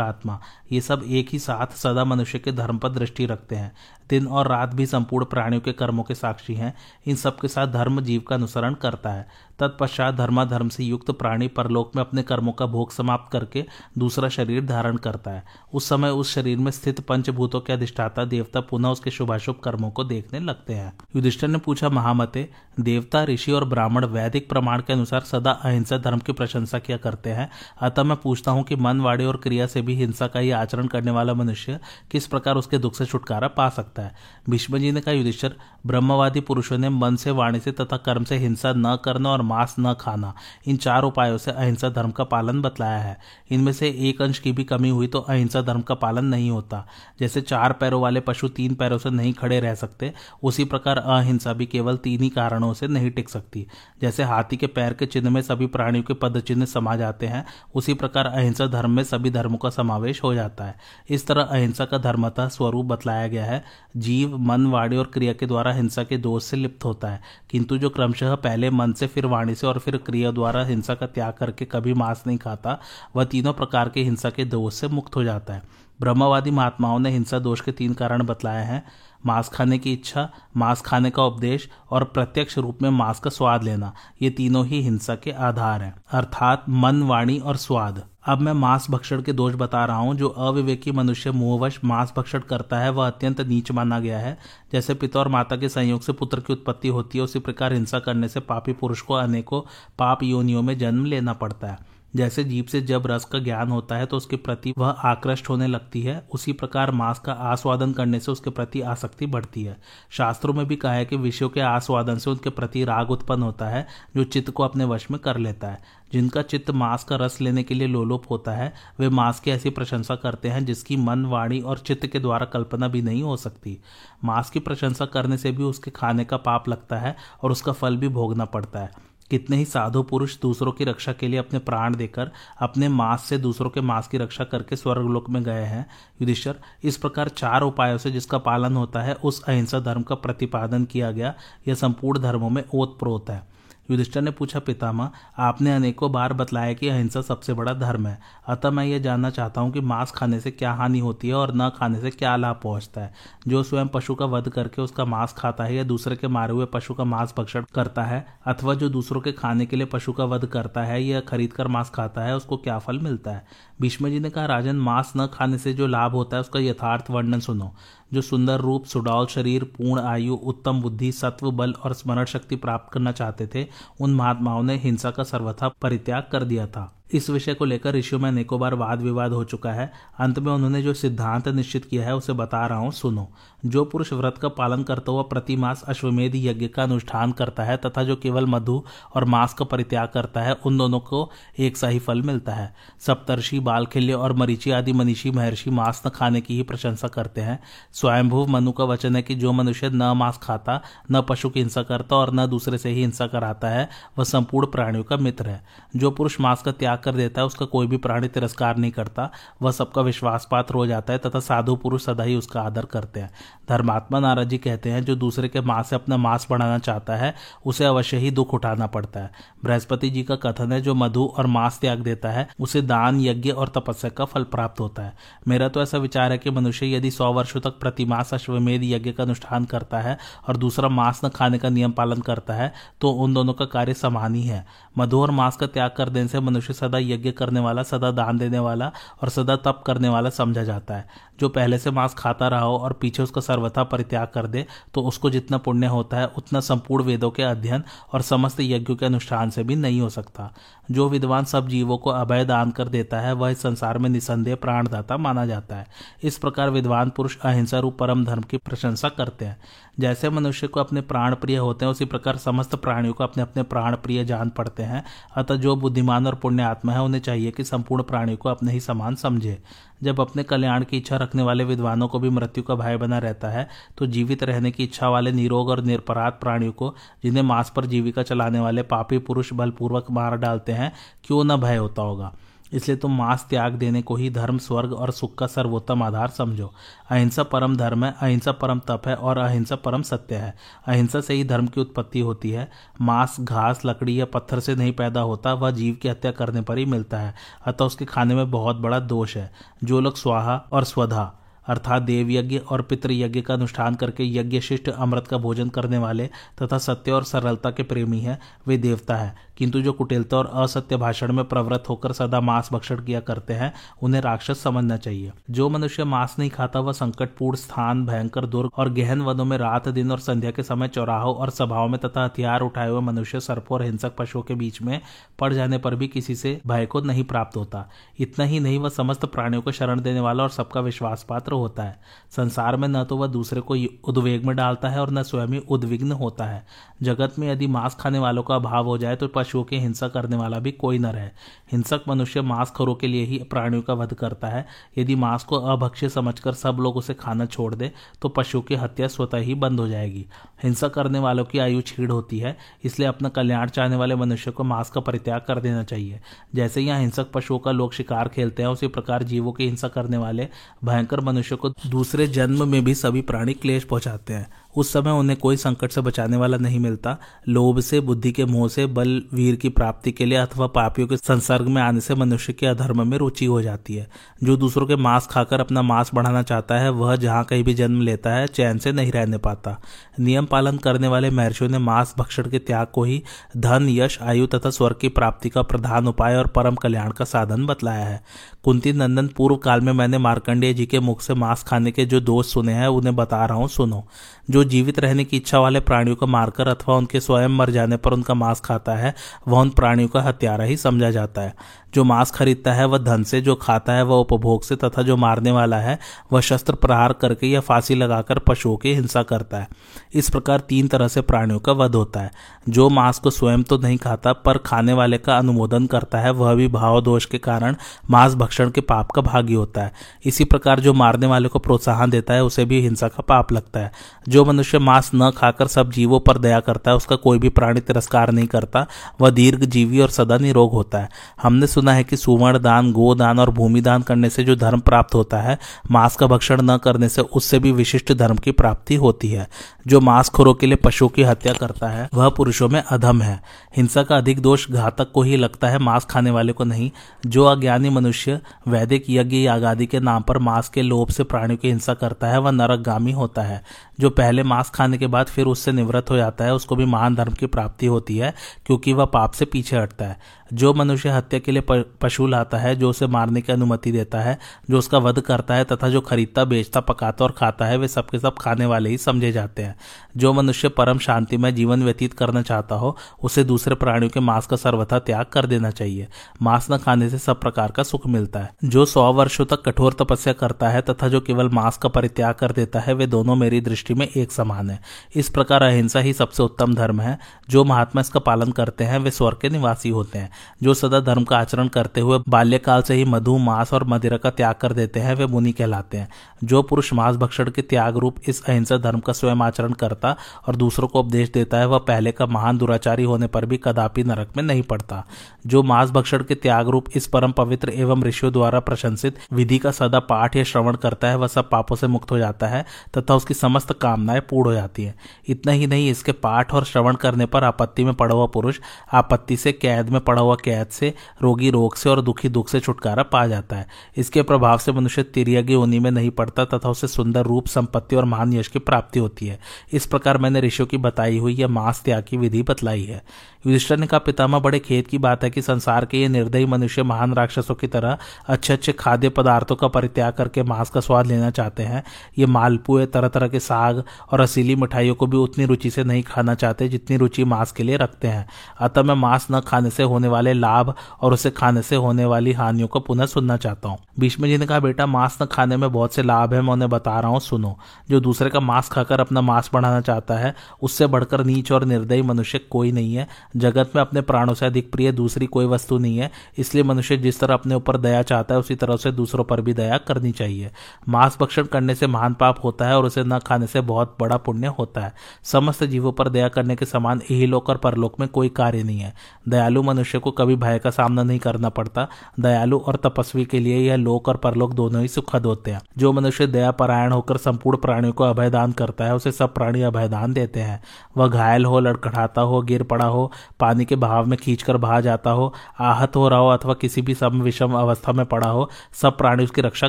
[0.00, 0.40] आत्मा।
[0.72, 3.72] ये सब एक ही साथ सदा मनुष्य के धर्म पर दृष्टि रखते हैं।
[4.10, 6.74] दिन और रात भी संपूर्ण प्राणियों के कर्मों के साक्षी हैं।
[7.06, 11.48] इन सब के साथ धर्म जीव का अनुसरण करता है। तत्पश्चात धर्माधर्म से युक्त प्राणी
[11.48, 13.64] परलोक में अपने कर्मों का भोग समाप्त करके
[13.98, 15.44] दूसरा शरीर धारण करता है।
[15.74, 20.04] उस समय उस शरीर में स्थित पंचभूतों के अधिष्ठाता देवता पुनः उसके शुभाशुभ कर्मों को
[20.04, 22.48] देखने लगते हैं। युधिष्ठर ने पूछा, महामते,
[22.80, 27.30] देवता, ऋषि और ब्राह्मण वैदिक प्रमाण के अनुसार सदा अहिंसा धर्म की प्रशंसा किया करते
[27.30, 27.50] हैं?
[27.80, 30.86] अतः मैं पूछता हूँ कि मन वाणी और क्रिया से भी हिंसा का ही आचरण
[30.86, 31.78] करने वाला मनुष्य
[32.10, 34.14] किस प्रकार उसके दुख से छुटकारा पा सकता है?
[34.50, 35.54] भीष्म जी ने कहा, युधिष्ठर,
[35.86, 39.74] ब्रह्मवादी पुरुषों ने मन से, वाणी से तथा कर्म से हिंसा न करना और मांस
[39.80, 40.34] न खाना,
[40.66, 43.18] इन चार उपायों से अहिंसा धर्म का पालन बतलाया है।
[43.50, 46.86] इनमें से एक अंश की भी कमी हुई तो अहिंसा धर्म का पालन नहीं होता।
[47.20, 51.52] जैसे चार पैरों वाले पशु तीन पैरों से नहीं खड़े रह सकते, उसी प्रकार अहिंसा
[51.52, 53.66] भी केवल तीन ही कारणों से नहीं टिक सकती।
[54.00, 57.44] जैसे हाथी के पैर के चिन्ह में सभी प्राणियों के पद चिन्ह समा जाते हैं,
[57.74, 60.78] उसी प्रकार अहिंसा धर्म में सभी धर्मों का समावेश हो जाता है।
[61.10, 63.64] इस तरह अहिंसा का धर्मतः स्वरूप बतलाया गया है।
[63.96, 67.78] जीव, मन, वाणी और क्रिया के द्वारा हिंसा के दोष से लिप्त होता है। किंतु
[67.78, 71.32] जो क्रमशः पहले मन से, फिर वाणी से और फिर क्रिया द्वारा हिंसा का त्याग
[71.32, 72.80] करके कभी मांस नहीं खाता,
[73.16, 75.62] वह तीनों प्रकार के हिंसा के दोष से मुक्त हो जाता है।
[76.00, 78.86] ब्रह्मवादी महात्माओं ने हिंसा दोष के तीन कारण बतलाए हैं।
[79.26, 83.64] मांस खाने की इच्छा, मांस खाने का उपदेश और प्रत्यक्ष रूप में मांस का स्वाद
[83.64, 88.52] लेना, ये तीनों ही हिंसा के आधार हैं। अर्थात मन, वाणी और स्वाद। अब मैं
[88.52, 92.90] मांस भक्षण के दोष बता रहा हूँ। जो अविवेकी मनुष्य मोहवश मांस भक्षण करता है,
[92.90, 94.38] वह अत्यंत नीच माना गया है।
[94.72, 97.98] जैसे पिता और माता के संयोग से पुत्र की उत्पत्ति होती है, उसी प्रकार हिंसा
[97.98, 99.60] करने से पापी पुरुष को अनेकों
[99.98, 103.96] पाप योनियों में जन्म लेना पड़ता है। जैसे जीव से जब रस का ज्ञान होता
[103.96, 108.20] है तो उसके प्रति वह आकृष्ट होने लगती है। उसी प्रकार मांस का आस्वादन करने
[108.20, 109.76] से उसके प्रति आसक्ति बढ़ती है।
[110.10, 113.66] शास्त्रों में भी कहा है कि विषयों के आस्वादन से उनके प्रति राग उत्पन्न होता
[113.66, 115.82] है, जो चित्त को अपने वश में कर लेता है।
[116.12, 119.70] जिनका चित्त मांस का रस लेने के लिए लोलोप होता है, वे मांस की ऐसी
[119.70, 123.78] प्रशंसा करते हैं, जिसकी मन, वाणी और चित्त के द्वारा कल्पना भी नहीं हो सकती।
[124.24, 127.96] मांस की प्रशंसा करने से भी उसके खाने का पाप लगता है और उसका फल
[127.96, 131.96] भी भोगना पड़ता है। कितने ही साधु पुरुष दूसरों की रक्षा के लिए अपने प्राण
[131.96, 132.30] देकर,
[132.60, 135.86] अपने मांस से दूसरों के मांस की रक्षा करके स्वर्गलोक में गए हैं।
[136.22, 136.54] युधिष्ठर,
[136.84, 141.10] इस प्रकार चार उपायों से जिसका पालन होता है, उस अहिंसा धर्म का प्रतिपादन किया
[141.10, 141.34] गया।
[141.68, 143.55] यह संपूर्ण धर्मों में ओतप्रोत है।
[143.90, 148.70] युधिष्ठर ने पूछा, पितामह, आपने अनेकों बार बतलाया कि अहिंसा सबसे बड़ा धर्म है। अतः
[148.70, 151.68] मैं ये जानना चाहता हूँ कि मांस खाने से क्या हानि होती है और न
[151.76, 153.14] खाने से क्या लाभ पहुँचता है।
[153.48, 156.66] जो स्वयं पशु का वध करके उसका मांस खाता है या दूसरे के मारे हुए
[156.66, 160.24] पशु का मांस भक्षण करता है, अथवा जो दूसरों के खाने के लिए पशु का
[160.24, 163.46] वध करता है या खरीद कर मांस खाता है, उसको क्या फल मिलता है?
[163.80, 167.10] भीष्म जी ने कहा, राजन, मांस न खाने से जो लाभ होता है, उसका यथार्थ
[167.10, 167.74] वर्णन सुनो।
[168.14, 172.92] जो सुंदर रूप, सुडौल शरीर, पूर्ण आयु, उत्तम बुद्धि, सत्व, बल और स्मरण शक्ति प्राप्त
[172.92, 173.66] करना चाहते थे,
[174.00, 178.20] उन महात्माओं ने हिंसा का सर्वथा परित्याग कर दिया था। इस विषय को लेकर ऋषियों
[178.20, 182.04] में अनेकों बार वाद विवाद हो चुका है। अंत में उन्होंने जो सिद्धांत निश्चित किया
[182.04, 183.28] है, उसे बता रहा हूँ, सुनो।
[183.66, 187.76] जो पुरुष व्रत का पालन करता हुआ प्रति मास अश्वमेध यज्ञ का अनुष्ठान करता है,
[187.76, 188.84] तथा जो केवल मधु
[189.14, 192.74] और मांस का परित्याग करता है, उन दोनों को एक सा ही फल मिलता है।
[193.00, 197.62] सप्तर्षि, बालखिल्य और मरीची आदि मनीषी महर्षि मांस न खाने की ही प्रशंसा करते हैं।
[197.92, 200.82] स्वयंभू मनु का वचन है कि जो मनुष्य न मांस खाता,
[201.12, 204.66] न पशु की हिंसा करता और न दूसरे से ही हिंसा कराता है, वह संपूर्ण
[204.66, 205.64] प्राणियों का मित्र है।
[205.96, 209.30] जो पुरुष मांस का त्याग कर देता है, उसका कोई भी प्राणी तिरस्कार नहीं करता,
[209.62, 213.20] वह सबका विश्वास पात्र हो जाता है, तथा साधु पुरुष सदा ही उसका आदर करते
[213.20, 213.30] हैं।
[213.68, 217.34] धर्मात्मा नारद जी कहते हैं, जो दूसरे के मांस से अपना मांस बढ़ाना चाहता है,
[217.66, 219.30] उसे अवश्य ही दुख उठाना पड़ता है।
[219.64, 223.50] बृहस्पति जी का कथन है, जो मधु और मांस त्याग देता है, उसे दान, यज्ञ
[223.50, 225.14] और तपस्या का फल प्राप्त होता है।
[225.48, 229.22] मेरा तो ऐसा विचार है कि मनुष्य यदि सौ वर्षों तक प्रतिमास अश्वमेध यज्ञ का
[229.22, 230.16] अनुष्ठान करता है,
[230.48, 233.94] और दूसरा मांस न खाने का नियम पालन करता है तो उन दोनों का कार्य
[233.94, 234.64] समान ही है।
[234.98, 238.38] मधु और मांस का त्याग कर देने से मनुष्य सदा यज्ञ करने वाला, सदा दान
[238.38, 238.90] देने वाला
[239.22, 241.08] और सदा तप करने वाला समझा जाता है।
[241.40, 244.64] जो पहले से मांस खाता रहा हो और पीछे उसका सर्वथा परित्याग कर दे
[244.94, 247.82] तो उसको जितना पुण्य होता है, उतना संपूर्ण वेदों के अध्ययन
[248.14, 250.50] और समस्त यज्ञों के अनुष्ठान से भी नहीं हो सकता।
[250.90, 255.16] जो विद्वान सब जीवों को अभय दान कर देता है, वह संसार में निसंदेह प्राणदाता
[255.16, 255.86] माना जाता है।
[256.22, 259.56] इस प्रकार विद्वान पुरुष अहिंसा रूप परम धर्म की प्रशंसा करते हैं।
[259.98, 263.62] जैसे मनुष्य को अपने प्राण प्रिय होते हैं, उसी प्रकार समस्त प्राणियों को अपने अपने
[263.62, 265.02] प्राण प्रिय जान पड़ते हैं।
[265.36, 268.80] अतः जो बुद्धिमान और पुण्य आत्मा है, उन्हें चाहिए कि संपूर्ण प्राणियों को अपने ही
[268.80, 269.58] समान समझे।
[270.02, 273.48] जब अपने कल्याण की इच्छा रखने वाले विद्वानों को भी मृत्यु का भय बना रहता
[273.48, 277.86] है तो जीवित रहने की इच्छा वाले निरोग और निरपराध प्राणियों को, जिन्हें मांस पर
[277.86, 280.92] जीविका चलाने वाले पापी पुरुष बलपूर्वक मार डालते हैं,
[281.24, 282.32] क्यों न भय होता होगा?
[282.72, 286.72] इसलिए तुम मांस त्याग देने को ही धर्म, स्वर्ग और सुख का सर्वोत्तम आधार समझो।
[287.10, 290.56] अहिंसा परम धर्म है, अहिंसा परम तप है और अहिंसा परम सत्य है।
[290.86, 292.70] अहिंसा से ही धर्म की उत्पत्ति होती है।
[293.00, 296.78] मांस, घास, लकड़ी या पत्थर से नहीं पैदा होता, वह जीव की हत्या करने पर
[296.78, 297.34] ही मिलता है।
[297.66, 299.52] अतः उसके खाने में बहुत बड़ा दोष है।
[299.84, 301.34] जो लोग स्वाहा और स्वधा
[301.66, 305.98] अर्थात देव यज्ञ और पितृ यज्ञ का अनुष्ठान करके यज्ञ शिष्ट अमृत का भोजन करने
[305.98, 306.26] वाले
[306.62, 310.96] तथा सत्य और सरलता के प्रेमी हैं, वे देवता है। किंतु जो कुटिलता और असत्य
[310.96, 315.68] भाषण में प्रवृत्त होकर सदा मांस भक्षण किया करते हैं, उन्हें राक्षस समझना चाहिए। जो
[315.68, 320.10] मनुष्य मांस नहीं खाता, वह संकटपूर्ण स्थान, भयंकर दुर्ग और गहन वनों में रात दिन
[320.10, 323.84] और संध्या के समय चौराहों और सभाओं में तथा हथियार उठाए हुए मनुष्य, सर्पों और
[323.84, 325.00] हिंसक पशुओं के बीच में
[325.38, 328.88] पड़ जाने पर भी किसी से भय को नहीं प्राप्त होता। इतना ही नहीं, वह
[328.88, 332.00] समस्त प्राणियों को शरण देने वाला और सबका विश्वास पात्र होता है।
[332.36, 335.58] संसार में न तो वह दूसरे को उद्वेग में डालता है और न स्वयं ही
[335.68, 336.64] उद्विग्न होता है।
[337.02, 340.36] जगत में यदि मांस खाने वालों का अभाव हो जाए तो पशुओं की हिंसा करने
[340.36, 341.28] वाला भी कोई न रहे।
[341.72, 344.66] हिंसक मनुष्य मांस खरों के लिए ही प्राणियों का वध करता है।
[344.98, 349.08] यदि मांस को अभक्ष्य समझकर सब लोग उसे खाना छोड़ दे तो पशुओं की हत्या
[349.08, 350.26] स्वतः ही बंद हो जाएगी।
[350.62, 354.64] हिंसा करने वालों की आयु छीड़ होती है, इसलिए अपना कल्याण चाहने वाले मनुष्य को
[354.64, 356.20] मांस का परित्याग कर देना चाहिए।
[356.54, 360.16] जैसे यहाँ हिंसक पशुओं का लोग शिकार खेलते हैं, उसी प्रकार जीवों की हिंसा करने
[360.16, 360.48] वाले
[360.84, 365.38] भयंकर मनुष्य को दूसरे जन्म में भी सभी प्राणी क्लेश पहुंचाते हैं। उस समय उन्हें
[365.38, 369.56] कोई संकट से बचाने वाला नहीं मिलता। लोभ से, बुद्धि के मोह से, बल, वीर
[369.56, 373.18] की प्राप्ति के लिए अथवा पापियों के संसर्ग में आने से मनुष्य के अधर्म में
[373.18, 374.08] रुचि हो जाती है।
[374.44, 378.00] जो दूसरों के मांस खाकर अपना मांस बढ़ाना चाहता है, वह जहाँ कहीं भी जन्म
[378.00, 379.80] लेता है, चैन से नहीं रहने पाता।
[380.20, 383.22] नियम पालन करने वाले महर्षियों ने मांस भक्षण के त्याग को ही
[383.56, 387.66] धन, यश, आयु तथा स्वर्ग की प्राप्ति का प्रधान उपाय और परम कल्याण का साधन
[387.66, 388.22] बतलाया है।
[388.64, 392.20] कुंती नंदन, पूर्व काल में मैंने मार्कंडेय जी के मुख से मांस खाने के जो
[392.20, 394.08] दोष सुने हैं, उन्हें बता रहा हूँ, सुनो।
[394.50, 398.12] जो जीवित रहने की इच्छा वाले प्राणियों को मारकर अथवा उनके स्वयं मर जाने पर
[398.12, 399.14] उनका मांस खाता है,
[399.48, 401.54] वह उन प्राणियों का हत्यारा ही समझा जाता है।
[401.94, 405.16] जो मांस खरीदता है, वह धन से जो खाता है, वह उपभोग से तथा जो
[405.16, 405.98] मारने वाला है,
[406.32, 409.68] वह शस्त्र प्रहार करके या फांसी लगाकर पशुओं की हिंसा करता है।
[410.14, 412.30] इस प्रकार तीन तरह से प्राणियों का वध होता है।
[412.68, 416.54] जो मांस को स्वयं तो नहीं खाता, पर खाने वाले का अनुमोदन करता है, वह
[416.54, 417.76] भी भाव दोष के कारण
[418.10, 419.92] मांस भक्षण के पाप का भागी होता है।
[420.24, 423.80] इसी प्रकार जो मारने वाले को प्रोत्साहन देता है, उसे भी हिंसा का पाप लगता
[423.80, 423.92] है।
[424.28, 427.80] जो मनुष्य मांस न खाकर सब जीवों पर दया करता है, उसका कोई भी प्राणी
[427.80, 428.86] तिरस्कार नहीं करता,
[429.20, 431.08] वह दीर्घ जीवी और सदा निरोग होता है।
[431.42, 435.14] हमने सुना है कि सुवर्ण दान गोदान और भूमि दान करने से जो धर्म प्राप्त
[435.14, 435.58] होता है,
[435.90, 439.48] मांस का भक्षण न करने से उससे भी विशिष्ट धर्म की प्राप्ति होती है।
[439.86, 443.42] जो मांस खोरों के लिए पशुओं की हत्या करता है, वह पुरुषों में अधम है।
[443.76, 446.90] हिंसा का अधिक दोष घातक को ही लगता है, मांस खाने वाले को नहीं।
[447.26, 451.68] जो अज्ञानी मनुष्य, वैदिक, यज्ञ यागादि के नाम पर मांस के लोभ से प्राणियों की
[451.68, 453.62] हिंसा करता है, वह नरकगामी होता है।
[454.00, 457.14] जो पहले मांस खाने के बाद फिर उससे निवृत्त हो जाता है, उसको भी महान
[457.14, 458.34] धर्म की प्राप्ति होती है,
[458.66, 460.18] क्योंकि वह पाप से पीछे हटता है।
[460.52, 464.38] जो मनुष्य हत्या के लिए पशु लाता है, जो उसे मारने की अनुमति देता है,
[464.70, 468.18] जो उसका वध करता है तथा जो खरीदता, बेचता, पकाता और खाता है, वे सबके
[468.18, 469.76] सब खाने वाले ही समझे जाते हैं।
[470.16, 474.46] जो मनुष्य परम शांति में जीवन व्यतीत करना चाहता हो, उसे दूसरे प्राणियों के मांस
[474.46, 476.08] का सर्वथा त्याग कर देना चाहिए।
[476.42, 479.92] मांस न खाने से सब प्रकार का सुख मिलता है। जो सौ वर्षों तक कठोर
[479.92, 483.60] तपस्या करता है तथा जो केवल मांस का परित्याग कर देता है, वे दोनों मेरी
[483.60, 484.80] दृष्टि में एक समान है।
[485.14, 487.18] इस प्रकार अहिंसा ही सबसे उत्तम धर्म है।
[487.50, 490.30] जो महात्मा इसका पालन करते हैं, वे स्वर्ग के निवासी होते हैं।
[490.62, 494.30] जो सदा धर्म का आचरण करते हुए बाल्यकाल से ही मधु, मांस और मदिरा का
[494.30, 496.08] त्याग कर देते हैं, वे मुनि कहलाते हैं।
[496.44, 500.16] जो पुरुष मांस भक्षण के त्याग रूप इस अहिंसा धर्म का स्वयं आचरण करता
[500.48, 504.04] और दूसरों को उपदेश देता है, वह पहले का महान दुराचारी होने पर भी कदापि
[504.04, 505.04] नरक में नहीं पड़ता।
[505.46, 509.70] जो मांस भक्षण के त्याग रूप इस परम पवित्र एवं ऋषियों द्वारा प्रशंसित विधि का
[509.70, 512.64] सदा पाठ या श्रवण करता है, वह सब पापों से मुक्त हो जाता है,
[512.98, 514.94] तथा उसकी समस्त कामनाएँ पूर्ण हो जाती है।
[515.28, 518.60] इतना ही नहीं, इसके पाठ और श्रवण करने पर आपत्ति में पड़ा हुआ पुरुष
[518.92, 522.60] आपत्ति से, कैद में पड़ा हुआ कैद से, रोगी रोग से और दुखी दुख से
[522.60, 526.86] छुटकारा पा जाता है। इसके प्रभाव से मनुष्य तिरगी उन्हीं में नहीं पड़ता तथा उसे
[526.86, 529.38] सुंदर रूप, संपत्ति और महान यश की प्राप्ति होती है।
[529.72, 533.04] इस प्रकार मैंने ऋषियों की बताई हुई यह मांस त्याग की विधि बतलाई है।
[533.46, 536.82] युधिष्ठर ने कहा, पितामह, बड़े खेत की बात है कि संसार के ये निर्दयी मनुष्य
[536.82, 541.30] महान राक्षसों की तरह अच्छे अच्छे खाद्य पदार्थों का परित्याग करके मांस का स्वाद लेना
[541.30, 541.82] चाहते हैं।
[542.18, 543.65] ये मालपुए तरह तरह के साग
[544.12, 547.62] और असीली मिठाइयों को भी उतनी रुचि से नहीं खाना चाहते जितनी रुचि मांस के
[547.62, 548.28] लिए रखते हैं।
[548.60, 552.32] अतः मैं मांस न खाने से होने वाले लाभ और उसे खाने से होने वाली
[552.32, 555.72] हानियों को पुनः सुनना चाहता हूँ। भीष्म जी ने कहा, बेटा, मांस न खाने में
[555.72, 557.58] बहुत से लाभ है, मैं उन्हें बता रहा हूँ, सुनो।
[557.90, 562.02] जो दूसरे का मांस खाकर अपना मांस बढ़ाना चाहता है, उससे बढ़कर नीच और निर्दयी
[562.02, 565.98] मनुष्य कोई नहीं है। जगत में अपने प्राणों से अधिक प्रिय दूसरी कोई वस्तु नहीं
[565.98, 569.40] है, इसलिए मनुष्य जिस तरह अपने ऊपर दया चाहता है, उसी तरह से दूसरों पर
[569.40, 570.50] भी दया करनी चाहिए।
[570.88, 574.16] मांस भक्षण करने से महान पाप होता है और उसे न खाने से बहुत बड़ा
[574.16, 578.08] पुण्य होता है। समस्त जीवों पर दया करने के समान यही लोक और परलोक में
[578.08, 578.94] कोई कार्य नहीं है।
[579.28, 581.88] दयालु मनुष्य को कभी भय का सामना नहीं करना पड़ता।
[582.20, 585.92] दयालु और तपस्वी के लिए यह लोक और परलोक दोनों ही सुखद होते हैं। जो
[585.92, 590.40] मनुष्य दया परायण होकर संपूर्ण प्राणियों को अभयदान करता है, उसे सब प्राणी अभयदान देते
[590.40, 590.62] हैं।
[590.96, 595.10] वह घायल हो, लड़खड़ाता हो, गिर पड़ा हो, पानी के बहाव में खींचकर बहा जाता
[595.10, 598.98] हो, आहत हो रहा हो अथवा किसी भी सम विषम अवस्था में पड़ा हो, सब
[598.98, 599.68] प्राणी उसकी रक्षा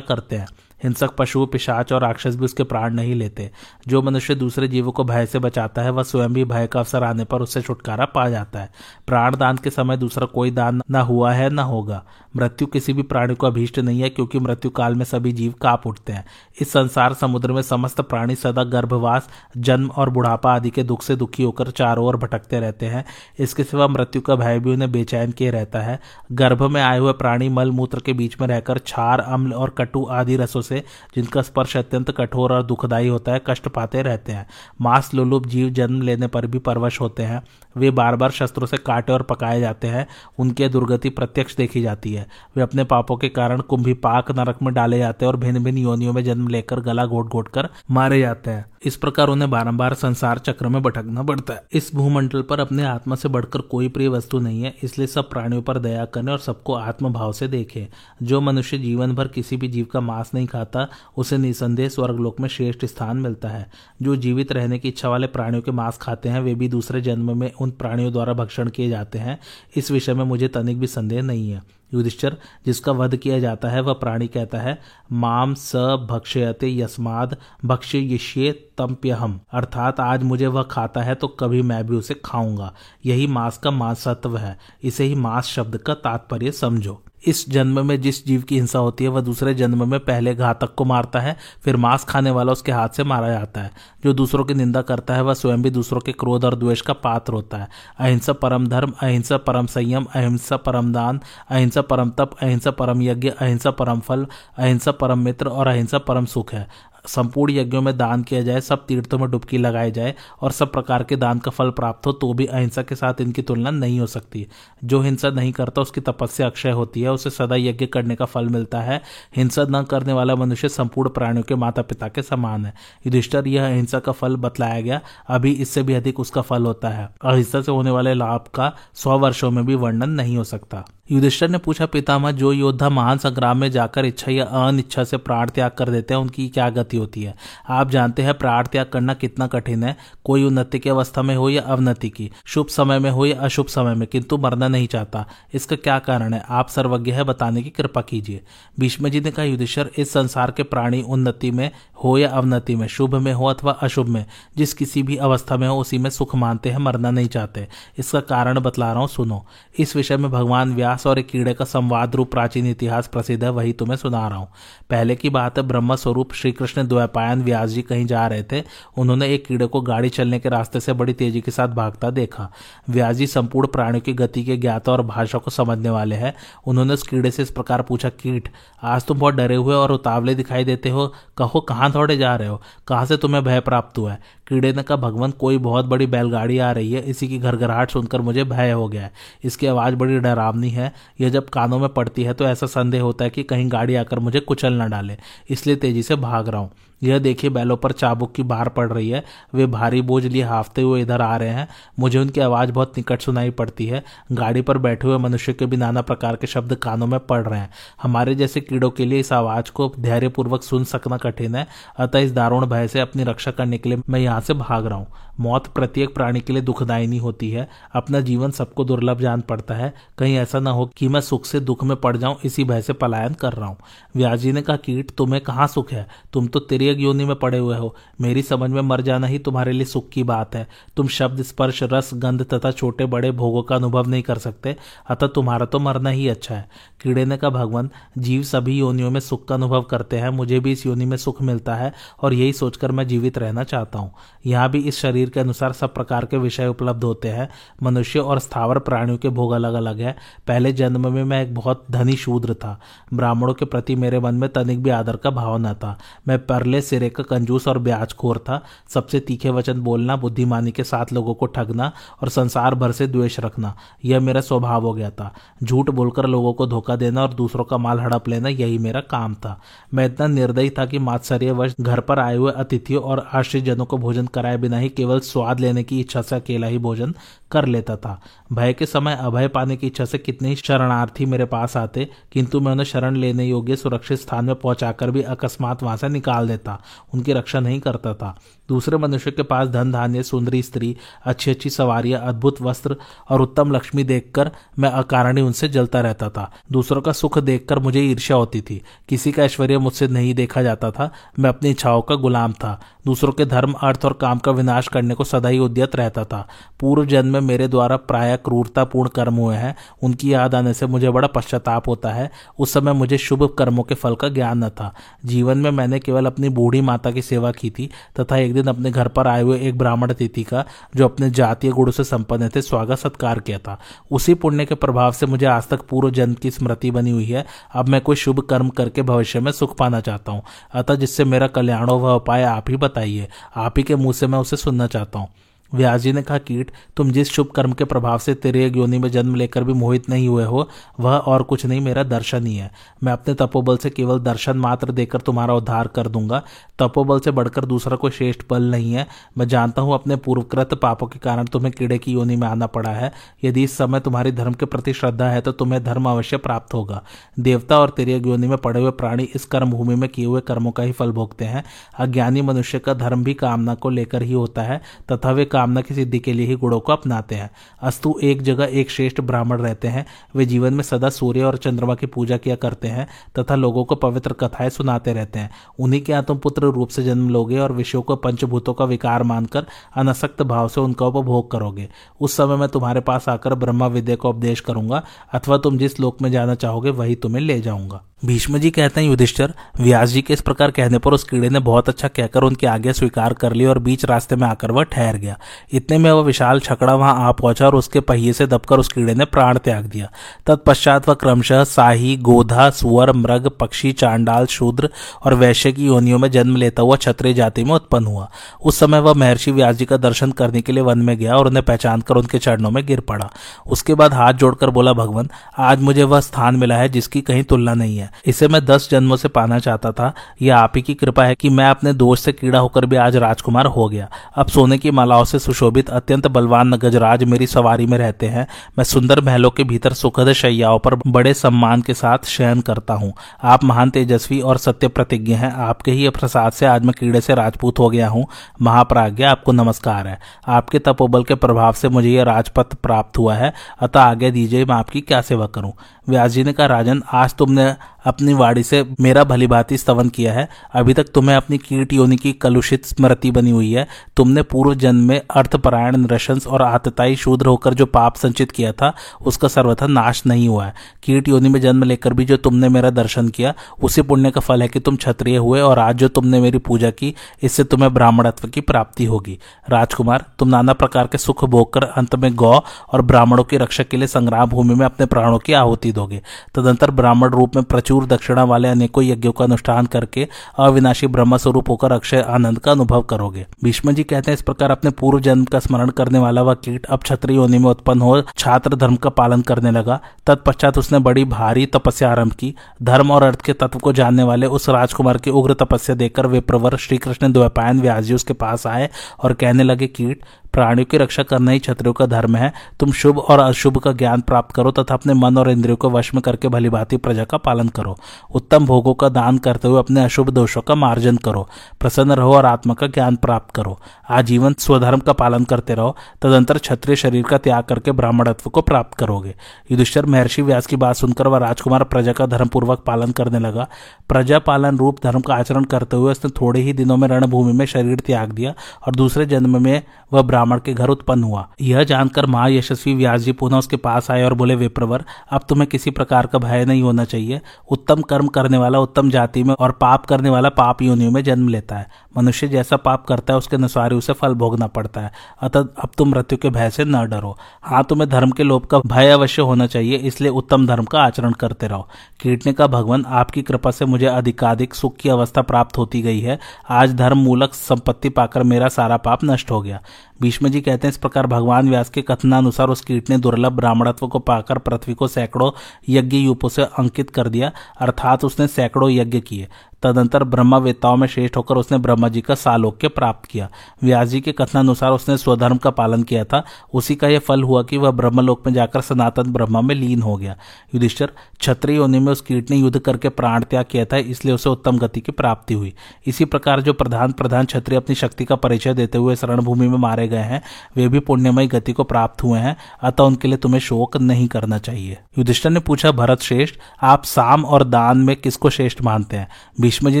[0.00, 0.46] करते हैं।
[0.82, 3.50] हिंसक पशु, पिशाच और राक्षस भी उसके प्राण नहीं लेते।
[3.88, 7.04] जो मनुष्य दूसरे जीवों को भय से बचाता है, वह स्वयं भी भय का अवसर
[7.04, 8.70] आने पर उससे छुटकारा पा जाता है।
[9.06, 12.04] प्राण दान के समय दूसरा कोई दान न हुआ है, न होगा।
[12.38, 15.86] मृत्यु किसी भी प्राणी को अभीष्ट नहीं है, क्योंकि मृत्यु काल में सभी जीव काप
[15.86, 16.24] उठते हैं।
[16.60, 21.16] इस संसार समुद्र में समस्त प्राणी सदा गर्भवास, जन्म और बुढ़ापा आदि के दुख से
[21.16, 23.04] दुखी होकर चारों ओर भटकते रहते हैं।
[23.38, 25.98] इसके सिवा मृत्यु का भय भी उन्हें बेचैन किए रहता है।
[26.32, 30.06] गर्भ में आए हुए प्राणी मल मूत्र के बीच में रहकर छार अम्ल और कटु
[30.10, 30.82] आदि रसों से,
[31.14, 34.46] जिनका स्पर्श अत्यंत कठोर और दुखदायी होता है, कष्ट पाते रहते हैं।
[34.80, 37.42] मांस, लोलुप जीव जन्म लेने पर भी परवश होते हैं।
[37.78, 40.06] वे बार बार शस्त्रों से काटे और पकाए जाते हैं,
[40.38, 44.74] उनकी दुर्गति प्रत्यक्ष देखी जाती है। वे अपने पापों के कारण कुंभी पाक नरक में
[44.74, 48.20] डाले जाते हैं और भिन्न भिन्न योनियों में जन्म लेकर गला घोट घोट कर मारे
[48.20, 52.60] जाते हैं। इस प्रकार उन्हें बारंबार संसार चक्र में भटकना पड़ता है। इस भूमंडल पर
[52.60, 56.32] अपने आत्मा से बढ़कर कोई प्रिय वस्तु नहीं है, इसलिए सब प्राणियों पर दया करने
[56.32, 57.88] और सबको आत्म भाव से देखे।
[58.22, 62.48] जो मनुष्य जीवन भर किसी भी जीव का मांस नहीं खाता, उसे निसंदेह स्वर्गलोक में
[62.48, 63.70] श्रेष्ठ स्थान मिलता है।
[64.02, 67.38] जो जीवित रहने की इच्छा वाले प्राणियों के मांस खाते हैं, वे भी दूसरे जन्म
[67.38, 69.38] में उन प्राणियों द्वारा भक्षण किए जाते हैं।
[69.76, 73.80] इस विषय में मुझे तनिक भी संदेह नहीं है। युधिष्ठर, जिसका वध किया जाता है,
[73.80, 74.78] वह प्राणी कहता है,
[75.12, 75.76] माम स
[76.10, 82.14] भक्षयते यस्माद भक्ष्य तम्प्यहम। अर्थात आज मुझे वह खाता है तो कभी मैं भी उसे
[82.24, 82.74] खाऊँगा।
[83.06, 88.00] यही मांस का मांसत्व है। इसे ही मांस शब्द का तात्पर्य समझो। इस जन्म में
[88.00, 91.36] जिस जीव की हिंसा होती है, वह दूसरे जन्म में पहले घातक को मारता है,
[91.64, 93.70] फिर मांस खाने वाला उसके हाथ से मारा जाता है।
[94.04, 96.92] जो दूसरों की निंदा करता है, वह स्वयं भी दूसरों के क्रोध और द्वेष का
[96.92, 102.30] पात्र होता है। अहिंसा परम धर्म, अहिंसा परम संयम, अहिंसा परम दान, अहिंसा परम तप,
[102.42, 104.26] अहिंसा परम यज्ञ, अहिंसा परम फल,
[104.58, 106.68] अहिंसा परम मित्र और अहिंसा परम सुख है।
[107.06, 111.02] संपूर्ण यज्ञों में दान किया जाए, सब तीर्थों में डुबकी लगाई जाए और सब प्रकार
[111.02, 114.06] के दान का फल प्राप्त हो तो भी अहिंसा के साथ इनकी तुलना नहीं हो
[114.06, 114.46] सकती।
[114.84, 118.48] जो हिंसा नहीं करता, उसकी तपस्या अक्षय होती है, उसे सदा यज्ञ करने का फल
[118.48, 119.02] मिलता है।
[119.36, 122.74] हिंसा न करने वाला मनुष्य संपूर्ण प्राणियों के माता पिता के समान है।
[123.06, 127.08] युधिष्ठर, यह अहिंसा का फल बतलाया गया, अभी इससे भी अधिक उसका फल होता है।
[127.24, 131.48] अहिंसा से होने वाले लाभ का सौ वर्षों में भी वर्णन नहीं हो सकता। युधिष्ठर
[131.48, 135.70] ने पूछा, पितामह, जो योद्धा महान संग्राम में जाकर इच्छा या अनिच्छा से प्राण त्याग
[135.70, 137.34] कर देते हैं, उनकी क्या गति होती है?
[137.68, 141.50] आप जानते हैं, प्राण त्याग करना कितना कठिन है। कोई उन्नति की अवस्था में हो
[141.50, 145.26] या अवनति की, शुभ समय में हो या अशुभ समय में, किंतु मरना नहीं चाहता।
[145.54, 146.44] इसका क्या कारण है?
[146.48, 148.44] आप सर्वज्ञ है, बताने की कृपा कीजिए।
[148.80, 151.70] भीष्म जी ने कहा, युधिष्ठर, इस संसार के प्राणी उन्नति में
[152.04, 155.68] हो या अवनति में, शुभ में हो अथवा अशुभ में, जिस किसी भी अवस्था में
[155.68, 157.68] हो, उसी में सुख मानते हैं, मरना नहीं चाहते।
[157.98, 159.46] इसका कारण बतला रहा हूँ, सुनो।
[159.78, 163.44] इस विषय में भगवान व्यास व्यास और एक कीड़े का संवाद रूप प्राचीन इतिहास प्रसिद्ध
[163.44, 164.48] है, वही तुम्हें सुना रहा हूँ।
[164.90, 168.62] पहले की बात है ब्रह्म स्वरूप श्री कृष्ण द्वैपायन व्यास जी कहीं जा रहे थे,
[168.96, 172.50] उन्होंने एक कीड़े को गाड़ी चलने के रास्ते से बड़ी तेज़ी के साथ भागता देखा।
[172.90, 176.34] व्यास जी संपूर्ण प्राणियों की गति के ज्ञाता और भाषा को समझने वाले हैं।
[176.66, 178.48] उन्होंने उस कीड़े से इस प्रकार पूछा, कीट,
[178.82, 181.06] आज तुम बहुत डरे हुए और उतावले दिखाई देते हो।
[181.36, 182.62] कहो, कहाँ दौड़े जा रहे हो?
[182.88, 186.58] कहाँ से तुम्हें भय प्राप्त हुआ है कीड़े ने कहा, भगवान, कोई बहुत बड़ी बैलगाड़ी
[186.58, 189.12] आ रही है। इसी की घर घरघराहट सुनकर मुझे भय हो गया है।
[189.44, 190.87] इसकी आवाज़ बड़ी डरावनी है।
[191.20, 194.18] यह जब कानों में पड़ती है तो ऐसा संदेह होता है कि कहीं गाड़ी आकर
[194.18, 195.16] मुझे कुचल न डाले,
[195.50, 196.70] इसलिए तेज़ी से भाग रहा हूँ।
[197.02, 199.22] यह देखिए, बैलों पर चाबुक की बाहर पड़ रही है।
[199.54, 201.66] वे भारी बोझ लिए हाफते हुए इधर आ रहे हैं।
[201.98, 205.76] मुझे उनकी आवाज़ बहुत निकट सुनाई पड़ती है। गाड़ी पर बैठे हुए मनुष्य के भी
[205.76, 207.70] नाना प्रकार के शब्द कानों में पड़ रहे हैं।
[208.02, 211.66] हमारे जैसे कीड़ों के लिए इस आवाज़ को धैर्यपूर्वक सुन सकना कठिन है।
[211.98, 214.98] अतः इस दारुण भय से अपनी रक्षा करने के लिए मैं यहाँ से भाग रहा
[214.98, 215.06] हूँ।
[215.40, 219.94] मौत प्रत्येक प्राणी के लिए दुखदायिनी होती है। अपना जीवन सबको दुर्लभ जान पड़ता है।
[220.18, 222.92] कहीं ऐसा ना हो कि मैं सुख से दुख में पड़ जाऊँ, इसी भय से
[222.92, 223.76] पलायन कर रहा हूँ।
[224.16, 226.08] व्यास जी ने कहा, कीट, तुम्हें कहाँ सुख है?
[226.32, 229.72] तुम तो तिरक योनि में पड़े हुए हो। मेरी समझ में मर जाना ही तुम्हारे
[229.72, 233.76] लिए सुख की बात है। तुम शब्द, स्पर्श, रस, गंध तथा छोटे बड़े भोगों का
[233.76, 234.76] अनुभव नहीं कर सकते।
[235.08, 236.68] अतः तुम्हारा तो मरना ही अच्छा है।
[237.02, 240.72] कीड़े ने कहा, भगवान, जीव सभी योनियों में सुख का अनुभव करते हैं। मुझे भी
[240.72, 244.12] इस योनि में सुख मिलता है और यही सोचकर मैं जीवित रहना चाहता हूँ।
[244.46, 247.48] यहाँ भी इस शरीर के अनुसार सब प्रकार के विषय उपलब्ध होते हैं।
[247.82, 251.84] मनुष्य और स्थावर प्राणियों के भोग अलग अलग है। पहले जन्म में मैं एक बहुत
[251.90, 252.78] धनी शूद्र था।
[253.14, 256.80] ब्राह्मणों के प्रति मेरे मन में तनिक भी आदर का भाव न था। मैं परले
[256.80, 261.46] सिरे का कंजूस और ब्याजखोर था। सबसे तीखे वचन बोलना, बुद्धिमानी के साथ लोगों को
[261.46, 266.26] ठगना और संसार भर से द्वेष रखना, यह मेरा स्वभाव हो गया था। झूठ बोलकर
[266.26, 269.60] लोगों को धोखा देना और दूसरों का माल हड़प लेना, यही मेरा काम था।
[269.94, 273.84] मैं इतना निर्दयी था कि मात्सर्य वर्ष घर पर आए हुए अतिथियों और आश्रित जनों
[273.84, 277.14] को भोजन कराए बिना ही केवल स्वाद लेने की इच्छा से अकेला ही भोजन
[277.50, 278.20] कर लेता था।
[278.52, 282.60] भय के समय अभय पाने की इच्छा से कितने ही शरणार्थी मेरे पास आते, किंतु
[282.60, 286.78] मैं उन्हें शरण लेने योग्य सुरक्षित स्थान में पहुंचाकर भी अकस्मात वहाँ से निकाल देता,
[287.14, 288.34] उनकी रक्षा नहीं करता था।
[288.68, 292.96] दूसरे मनुष्य के पास धन धान्य सुंदरी स्त्री अच्छी अच्छी सवारियाँ, अद्भुत वस्त्र
[293.30, 298.00] और उत्तम लक्ष्मी देखकर मैं अकारणी उनसे जलता रहता था। दूसरों का सुख देखकर मुझे
[298.00, 302.14] ईर्ष्या होती थी। किसी का ऐश्वर्य मुझसे नहीं देखा जाता था, मैं अपनी इच्छाओं का
[302.14, 305.96] गुलाम था। दूसरों के धर्म, अर्थ और काम का विनाश करने को सदा ही उद्यत
[305.96, 306.46] रहता था।
[306.80, 311.10] पूर्व जन्म में मेरे द्वारा प्राय क्रूरतापूर्ण कर्म हुए हैं। उनकी याद आने से मुझे
[311.10, 314.94] बड़ा पश्चाताप होता है। उस समय मुझे शुभ कर्मों के फल का ज्ञान न था।
[315.24, 318.90] जीवन में मैंने केवल अपनी बूढ़ी माता की सेवा की थी तथा एक दिन अपने
[318.90, 320.64] घर पर आए हुए एक ब्राह्मण अतिथि का,
[320.96, 323.78] जो अपने जातीय गुणों से संपन्न थे, स्वागत सत्कार किया था।
[324.10, 327.46] उसी पुण्य के प्रभाव से मुझे आज तक पूर्व जन्म की स्मृति बनी हुई है।
[327.74, 330.42] अब मैं कोई शुभ कर्म करके भविष्य में सुख पाना चाहता हूँ।
[330.74, 334.26] अतः जिससे मेरा कल्याण हो, वह उपाय आप ही बताइए। आप ही के मुँह से
[334.26, 335.28] मैं उसे सुनना चाहता हूँ।
[335.72, 339.08] व्यास जी ने कहा, कीट, तुम जिस शुभ कर्म के प्रभाव से तेरे योनि में
[339.10, 340.68] जन्म लेकर भी मोहित नहीं हुए हो,
[341.00, 342.70] वह और कुछ नहीं, मेरा दर्शन ही। है
[343.04, 346.42] मैं अपने तपोबल से केवल दर्शन मात्र देकर तुम्हारा उद्धार कर दूँगा।
[346.78, 349.06] तपोबल से बढ़कर दूसरा कोई श्रेष्ठ बल नहीं है।
[349.38, 352.90] मैं जानता हूँ, अपने पूर्वकृत पापों के कारण तुम्हें कीड़े की योनि में आना पड़ा
[352.90, 353.12] है।
[353.44, 357.02] यदि इस समय तुम्हारी धर्म के प्रति श्रद्धा है तो तुम्हें धर्म अवश्य प्राप्त होगा।
[357.38, 360.70] देवता और तेरे योनि में पड़े हुए प्राणी इस कर्म भूमि में किए हुए कर्मों
[360.70, 361.64] का ही फल भोगते हैं।
[361.98, 364.80] अज्ञानी मनुष्य का धर्म भी कामना को लेकर ही होता है,
[365.12, 367.50] तथा वे कामना की सिद्धि के लिए ही गुणों को अपनाते हैं।
[367.82, 371.94] अस्तु एक जगह एक श्रेष्ठ ब्राह्मण रहते हैं। वे जीवन में सदा सूर्य और चंद्रमा
[371.94, 373.06] की पूजा किया करते हैं
[373.38, 377.28] तथा लोगों को पवित्र कथाएँ सुनाते रहते हैं। उन्हीं के तुम पुत्र रूप से जन्म
[377.28, 379.66] लोगे और विषयों को पंचभूतों का विकार मानकर
[379.96, 381.88] अनसक्त भाव से उनका उपभोग करोगे।
[382.20, 386.22] उस समय मैं तुम्हारे पास आकर ब्रह्मा विद्या का उपदेश करूँगा अथवा तुम जिस लोक
[386.22, 390.32] में जाना चाहोगे वही तुम्हें ले जाऊँगा। भीष्म जी कहते हैं, युधिष्ठर, व्यास जी के
[390.32, 393.66] इस प्रकार कहने पर उस कीड़े ने बहुत अच्छा कहकर उनकी आज्ञा स्वीकार कर ली
[393.66, 395.38] और बीच रास्ते में आकर वह ठहर गया।
[395.72, 399.14] इतने में वह विशाल छकड़ा वहाँ आ पहुँचा और उसके पहिए से दबकर उस कीड़े
[399.14, 400.10] ने प्राण त्याग दिया।
[400.46, 404.90] तत्पश्चात वह क्रमशः शाही गोधा, सुअर, मृग, पक्षी, चांडाल, शूद्र
[405.24, 408.30] और वैश्य की योनियों में जन्म लेता हुआ क्षत्रिय जाति में उत्पन्न हुआ।
[408.62, 411.46] उस समय वह महर्षि व्यास जी का दर्शन करने के लिए वन में गया और
[411.46, 413.30] उन्हें पहचान कर उनके चरणों में गिर पड़ा।
[413.66, 415.28] उसके बाद हाथ जोड़कर बोला, भगवान,
[415.58, 419.16] आज मुझे वह स्थान मिला है जिसकी कहीं तुलना नहीं है। इसे मैं दस जन्मों
[419.16, 422.32] से पाना चाहता था। यह आप ही की कृपा है कि मैं अपने दोष से
[422.32, 426.72] कीड़ा होकर भी आज राजकुमार हो गया। अब सोने की मालाओं से सुशोभित अत्यंत बलवान
[426.72, 428.46] गजराज मेरी सवारी में रहते हैं।
[428.78, 433.12] मैं सुंदर महलों के भीतर सुखद शैयाओं पर बड़े सम्मान के साथ शयन करता हूँ।
[433.44, 437.34] आप महान तेजस्वी और सत्य प्रतिज्ञ हैं। आपके ही प्रसाद से आज मैं कीड़े से
[437.34, 438.26] राजपूत हो गया हूँ।
[438.62, 440.18] महाप्राज्ञा, आपको नमस्कार है।
[440.48, 444.74] आपके तपोबल के प्रभाव से मुझे यह राजपथ प्राप्त हुआ है। अतः आगे दीजिए, मैं
[444.74, 445.72] आपकी क्या सेवा करूँ?
[446.08, 450.32] व्यास जी ने कहा, राजन, आज तुमने अपनी वाणी से मेरा भली भांति स्तवन किया
[450.32, 454.74] है। अभी तक तुम्हें अपनी कीट योनि की कलुषित स्मृति बनी हुई है। तुमने पूर्व
[454.74, 458.92] जन्म में अर्थपरायण, नृशंस और आतताई शूद्र होकर जो पाप संचित किया था,
[459.26, 462.90] उसका सर्वथा नाश नहीं हुआ है। कीट योनि में जन्म लेकर भी जो तुमने मेरा
[462.90, 466.40] दर्शन किया, उसी पुण्य का फल है कि तुम क्षत्रिय हुए और आज जो तुमने
[466.40, 469.38] मेरी पूजा की, इससे तुम्हें ब्राह्मणत्व की प्राप्ति होगी।
[469.70, 472.60] राजकुमार, तुम नाना प्रकार के सुख भोग कर अंत में गौ
[472.92, 476.22] और ब्राह्मणों की रक्षा के लिए संग्राम भूमि में अपने प्राणों की आहुति दोगे।
[476.54, 480.26] तदंतर ब्राह्मण रूप में प्रचुर प्रचुर दक्षिणा वाले अनेकों यज्ञों का अनुष्ठान करके
[480.58, 484.70] अविनाशी ब्रह्म स्वरूप होकर अक्षय आनंद का अनुभव करोगे। भीष्म जी कहते हैं, इस प्रकार
[484.70, 488.20] अपने पूर्व जन्म का स्मरण करने वाला वह कीट अब क्षत्रिय होने में उत्पन्न हो
[488.34, 493.22] छात्र धर्म का पालन करने लगा। तत्पश्चात उसने बड़ी भारी तपस्या आरंभ की। धर्म और
[493.22, 496.98] अर्थ के तत्व को जानने वाले उस राजकुमार की उग्र तपस्या देखकर वे प्रवर श्री
[496.98, 498.88] कृष्ण द्वैपायन व्यास जी उसके पास आए
[499.22, 500.22] और कहने लगे, कीट
[500.58, 504.20] प्राणियों की रक्षा करना ही क्षत्रियों का धर्म है। तुम शुभ और अशुभ का ज्ञान
[504.20, 507.36] प्राप्त करो तथा अपने मन और इंद्रियों को वश में करके भली भांति प्रजा का
[507.36, 507.96] पालन करो।
[508.34, 511.48] उत्तम भोगों का दान करते हुए अपने अशुभ दोषों का मार्जन करो।
[511.80, 513.78] प्रसन्न रहो और आत्मा का ज्ञान प्राप्त करो।
[514.10, 518.98] आजीवन स्वधर्म का पालन करते रहो। तदंतर क्षत्रिय शरीर का त्याग करके ब्राह्मणत्व को प्राप्त
[518.98, 519.34] करोगे।
[519.70, 523.68] युधिष्ठर महर्षि व्यास की बात सुनकर वह राजकुमार प्रजा का धर्म पूर्वक पालन करने लगा।
[524.08, 527.66] प्रजा पालन रूप धर्म का आचरण करते हुए उसने थोड़े ही दिनों में रणभूमि में
[527.66, 528.54] शरीर त्याग दिया
[528.86, 533.20] और दूसरे जन्म में वह ब्राह्मण ब्राह्मण के घर उत्पन्न हुआ। यह जानकर महायशस्वी व्यास
[533.20, 536.82] जी पुनः उसके पास आए और बोले, विप्रवर, अब तुम्हें किसी प्रकार का भय नहीं
[536.82, 541.10] होना चाहिए। उत्तम कर्म करने वाला उत्तम जाति में और पाप करने वाला पाप योनियों
[541.10, 545.00] में जन्म लेता है। मनुष्य जैसा पाप करता है, उसके अनुसार उसे फल भोगना पड़ता
[545.00, 548.64] है। अतः अब तुम मृत्यु के भय से न डरो। हाँ तुम्हें धर्म के लोभ
[548.64, 551.88] का भय अवश्य होना चाहिए, इसलिए उत्तम धर्म का आचरण करते रहो।
[552.20, 556.20] कीट ने कहा भगवान, आपकी कृपा से मुझे अधिकाधिक सुख की अवस्था प्राप्त होती गई
[556.20, 556.38] है।
[556.70, 559.80] आज धर्म मूलक संपत्ति पाकर मेरा सारा पाप नष्ट हो गया।
[560.28, 564.06] भीष्म जी कहते हैं, इस प्रकार भगवान व्यास के कथनानुसार उस कीट ने दुर्लभ ब्राह्मणत्व
[564.08, 565.50] को पाकर पृथ्वी को सैकड़ों
[565.88, 569.48] यज्ञ यूपों से अंकित कर दिया, अर्थात उसने सैकड़ों यज्ञ किए।
[569.82, 573.48] तदंतर ब्रह्मवेत्ताओं में श्रेष्ठ होकर उसने ब्रह्मा जी का सालोक्य प्राप्त किया।
[573.84, 577.62] व्यास जी के कथनानुसार उसने स्वधर्म का पालन किया था। उसी का यह फल हुआ
[577.62, 580.36] कि वह ब्रह्मलोक में जाकर सनातन ब्रह्मा में लीन हो गया।
[580.74, 584.50] युधिष्ठर क्षत्रिय योनि में उस कीट ने युद्ध करके प्राण त्याग किया था, इसलिए उसे
[584.50, 585.74] उत्तम गति की प्राप्ति हुई।
[586.06, 590.08] इसी प्रकार जो प्रधान प्रधान क्षत्रिय अपनी शक्ति का परिचय देते हुए शरणभूमि में मारे
[590.08, 590.42] गए हैं,
[590.76, 594.58] वे भी पुण्यमयी गति को प्राप्त हुए हैं, अतः उनके लिए तुम्हें शोक नहीं करना
[594.58, 599.28] चाहिए। युधिष्ठर ने पूछा, भरत श्रेष्ठ, आप साम और दान में किसको श्रेष्ठ मानते हैं?
[599.68, 600.00] भीष्म जी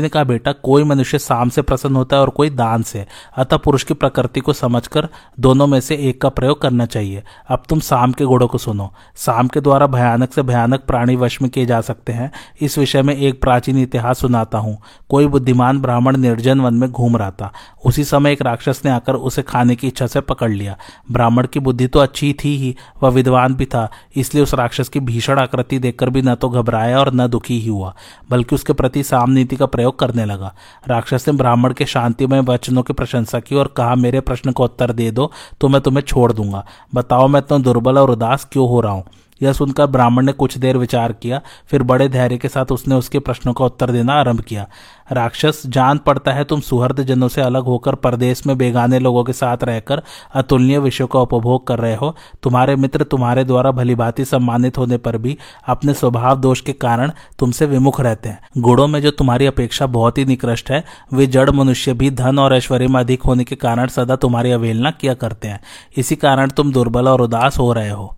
[0.00, 3.04] ने कहा, बेटा, कोई मनुष्य साम से प्रसन्न होता है और कोई दान से।
[3.36, 5.08] अतः पुरुष की प्रकृति को समझकर
[5.40, 8.90] दोनों में से एक का प्रयोग करना चाहिए। अब तुम साम के गुणों को सुनो।
[9.16, 13.02] साम के द्वारा भयानक से भयानक प्राणी वश में किए जा सकते हैं। इस विषय
[13.02, 14.76] में एक प्राचीन इतिहास सुनाता हूँ।
[15.08, 17.52] कोई बुद्धिमान ब्राह्मण निर्जन वन में घूम रहा था।
[17.84, 20.76] उसी समय एक राक्षस ने आकर उसे खाने की इच्छा से पकड़ लिया।
[21.10, 25.00] ब्राह्मण की बुद्धि तो अच्छी थी ही, वह विद्वान भी था, इसलिए उस राक्षस की
[25.00, 27.94] भीषण आकृति देखकर भी न तो घबराया और न दुखी ही हुआ,
[28.30, 30.54] बल्कि उसके प्रति साम नीति का प्रयोग करने लगा।
[30.88, 34.92] राक्षस ने ब्राह्मण के शांतिमय वचनों की प्रशंसा की और कहा, मेरे प्रश्न को उत्तर
[34.92, 38.80] दे दो तो मैं तुम्हें छोड़ दूँगा। बताओ मैं इतना दुर्बल और उदास क्यों हो
[38.80, 39.04] रहा हूँ?
[39.42, 43.18] यह सुनकर ब्राह्मण ने कुछ देर विचार किया, फिर बड़े धैर्य के साथ उसने उसके
[43.18, 44.66] प्रश्नों का उत्तर देना आरंभ किया।
[45.12, 49.32] राक्षस, जान पड़ता है तुम सुहृद जनों से अलग होकर परदेश में बेगाने लोगों के
[49.32, 50.02] साथ रहकर
[50.34, 54.96] अतुलनीय विषयों का उपभोग कर रहे हो। तुम्हारे मित्र तुम्हारे द्वारा भली भांति सम्मानित होने
[54.96, 59.46] पर भी अपने स्वभाव दोष के कारण तुमसे विमुख रहते हैं। गुणों में जो तुम्हारी
[59.46, 63.44] अपेक्षा बहुत ही निकृष्ट है, वे जड़ मनुष्य भी धन और ऐश्वर्य में अधिक होने
[63.44, 65.60] के कारण सदा तुम्हारी अवहेलना किया करते हैं।
[65.96, 68.17] इसी कारण तुम दुर्बल और उदास हो रहे हो।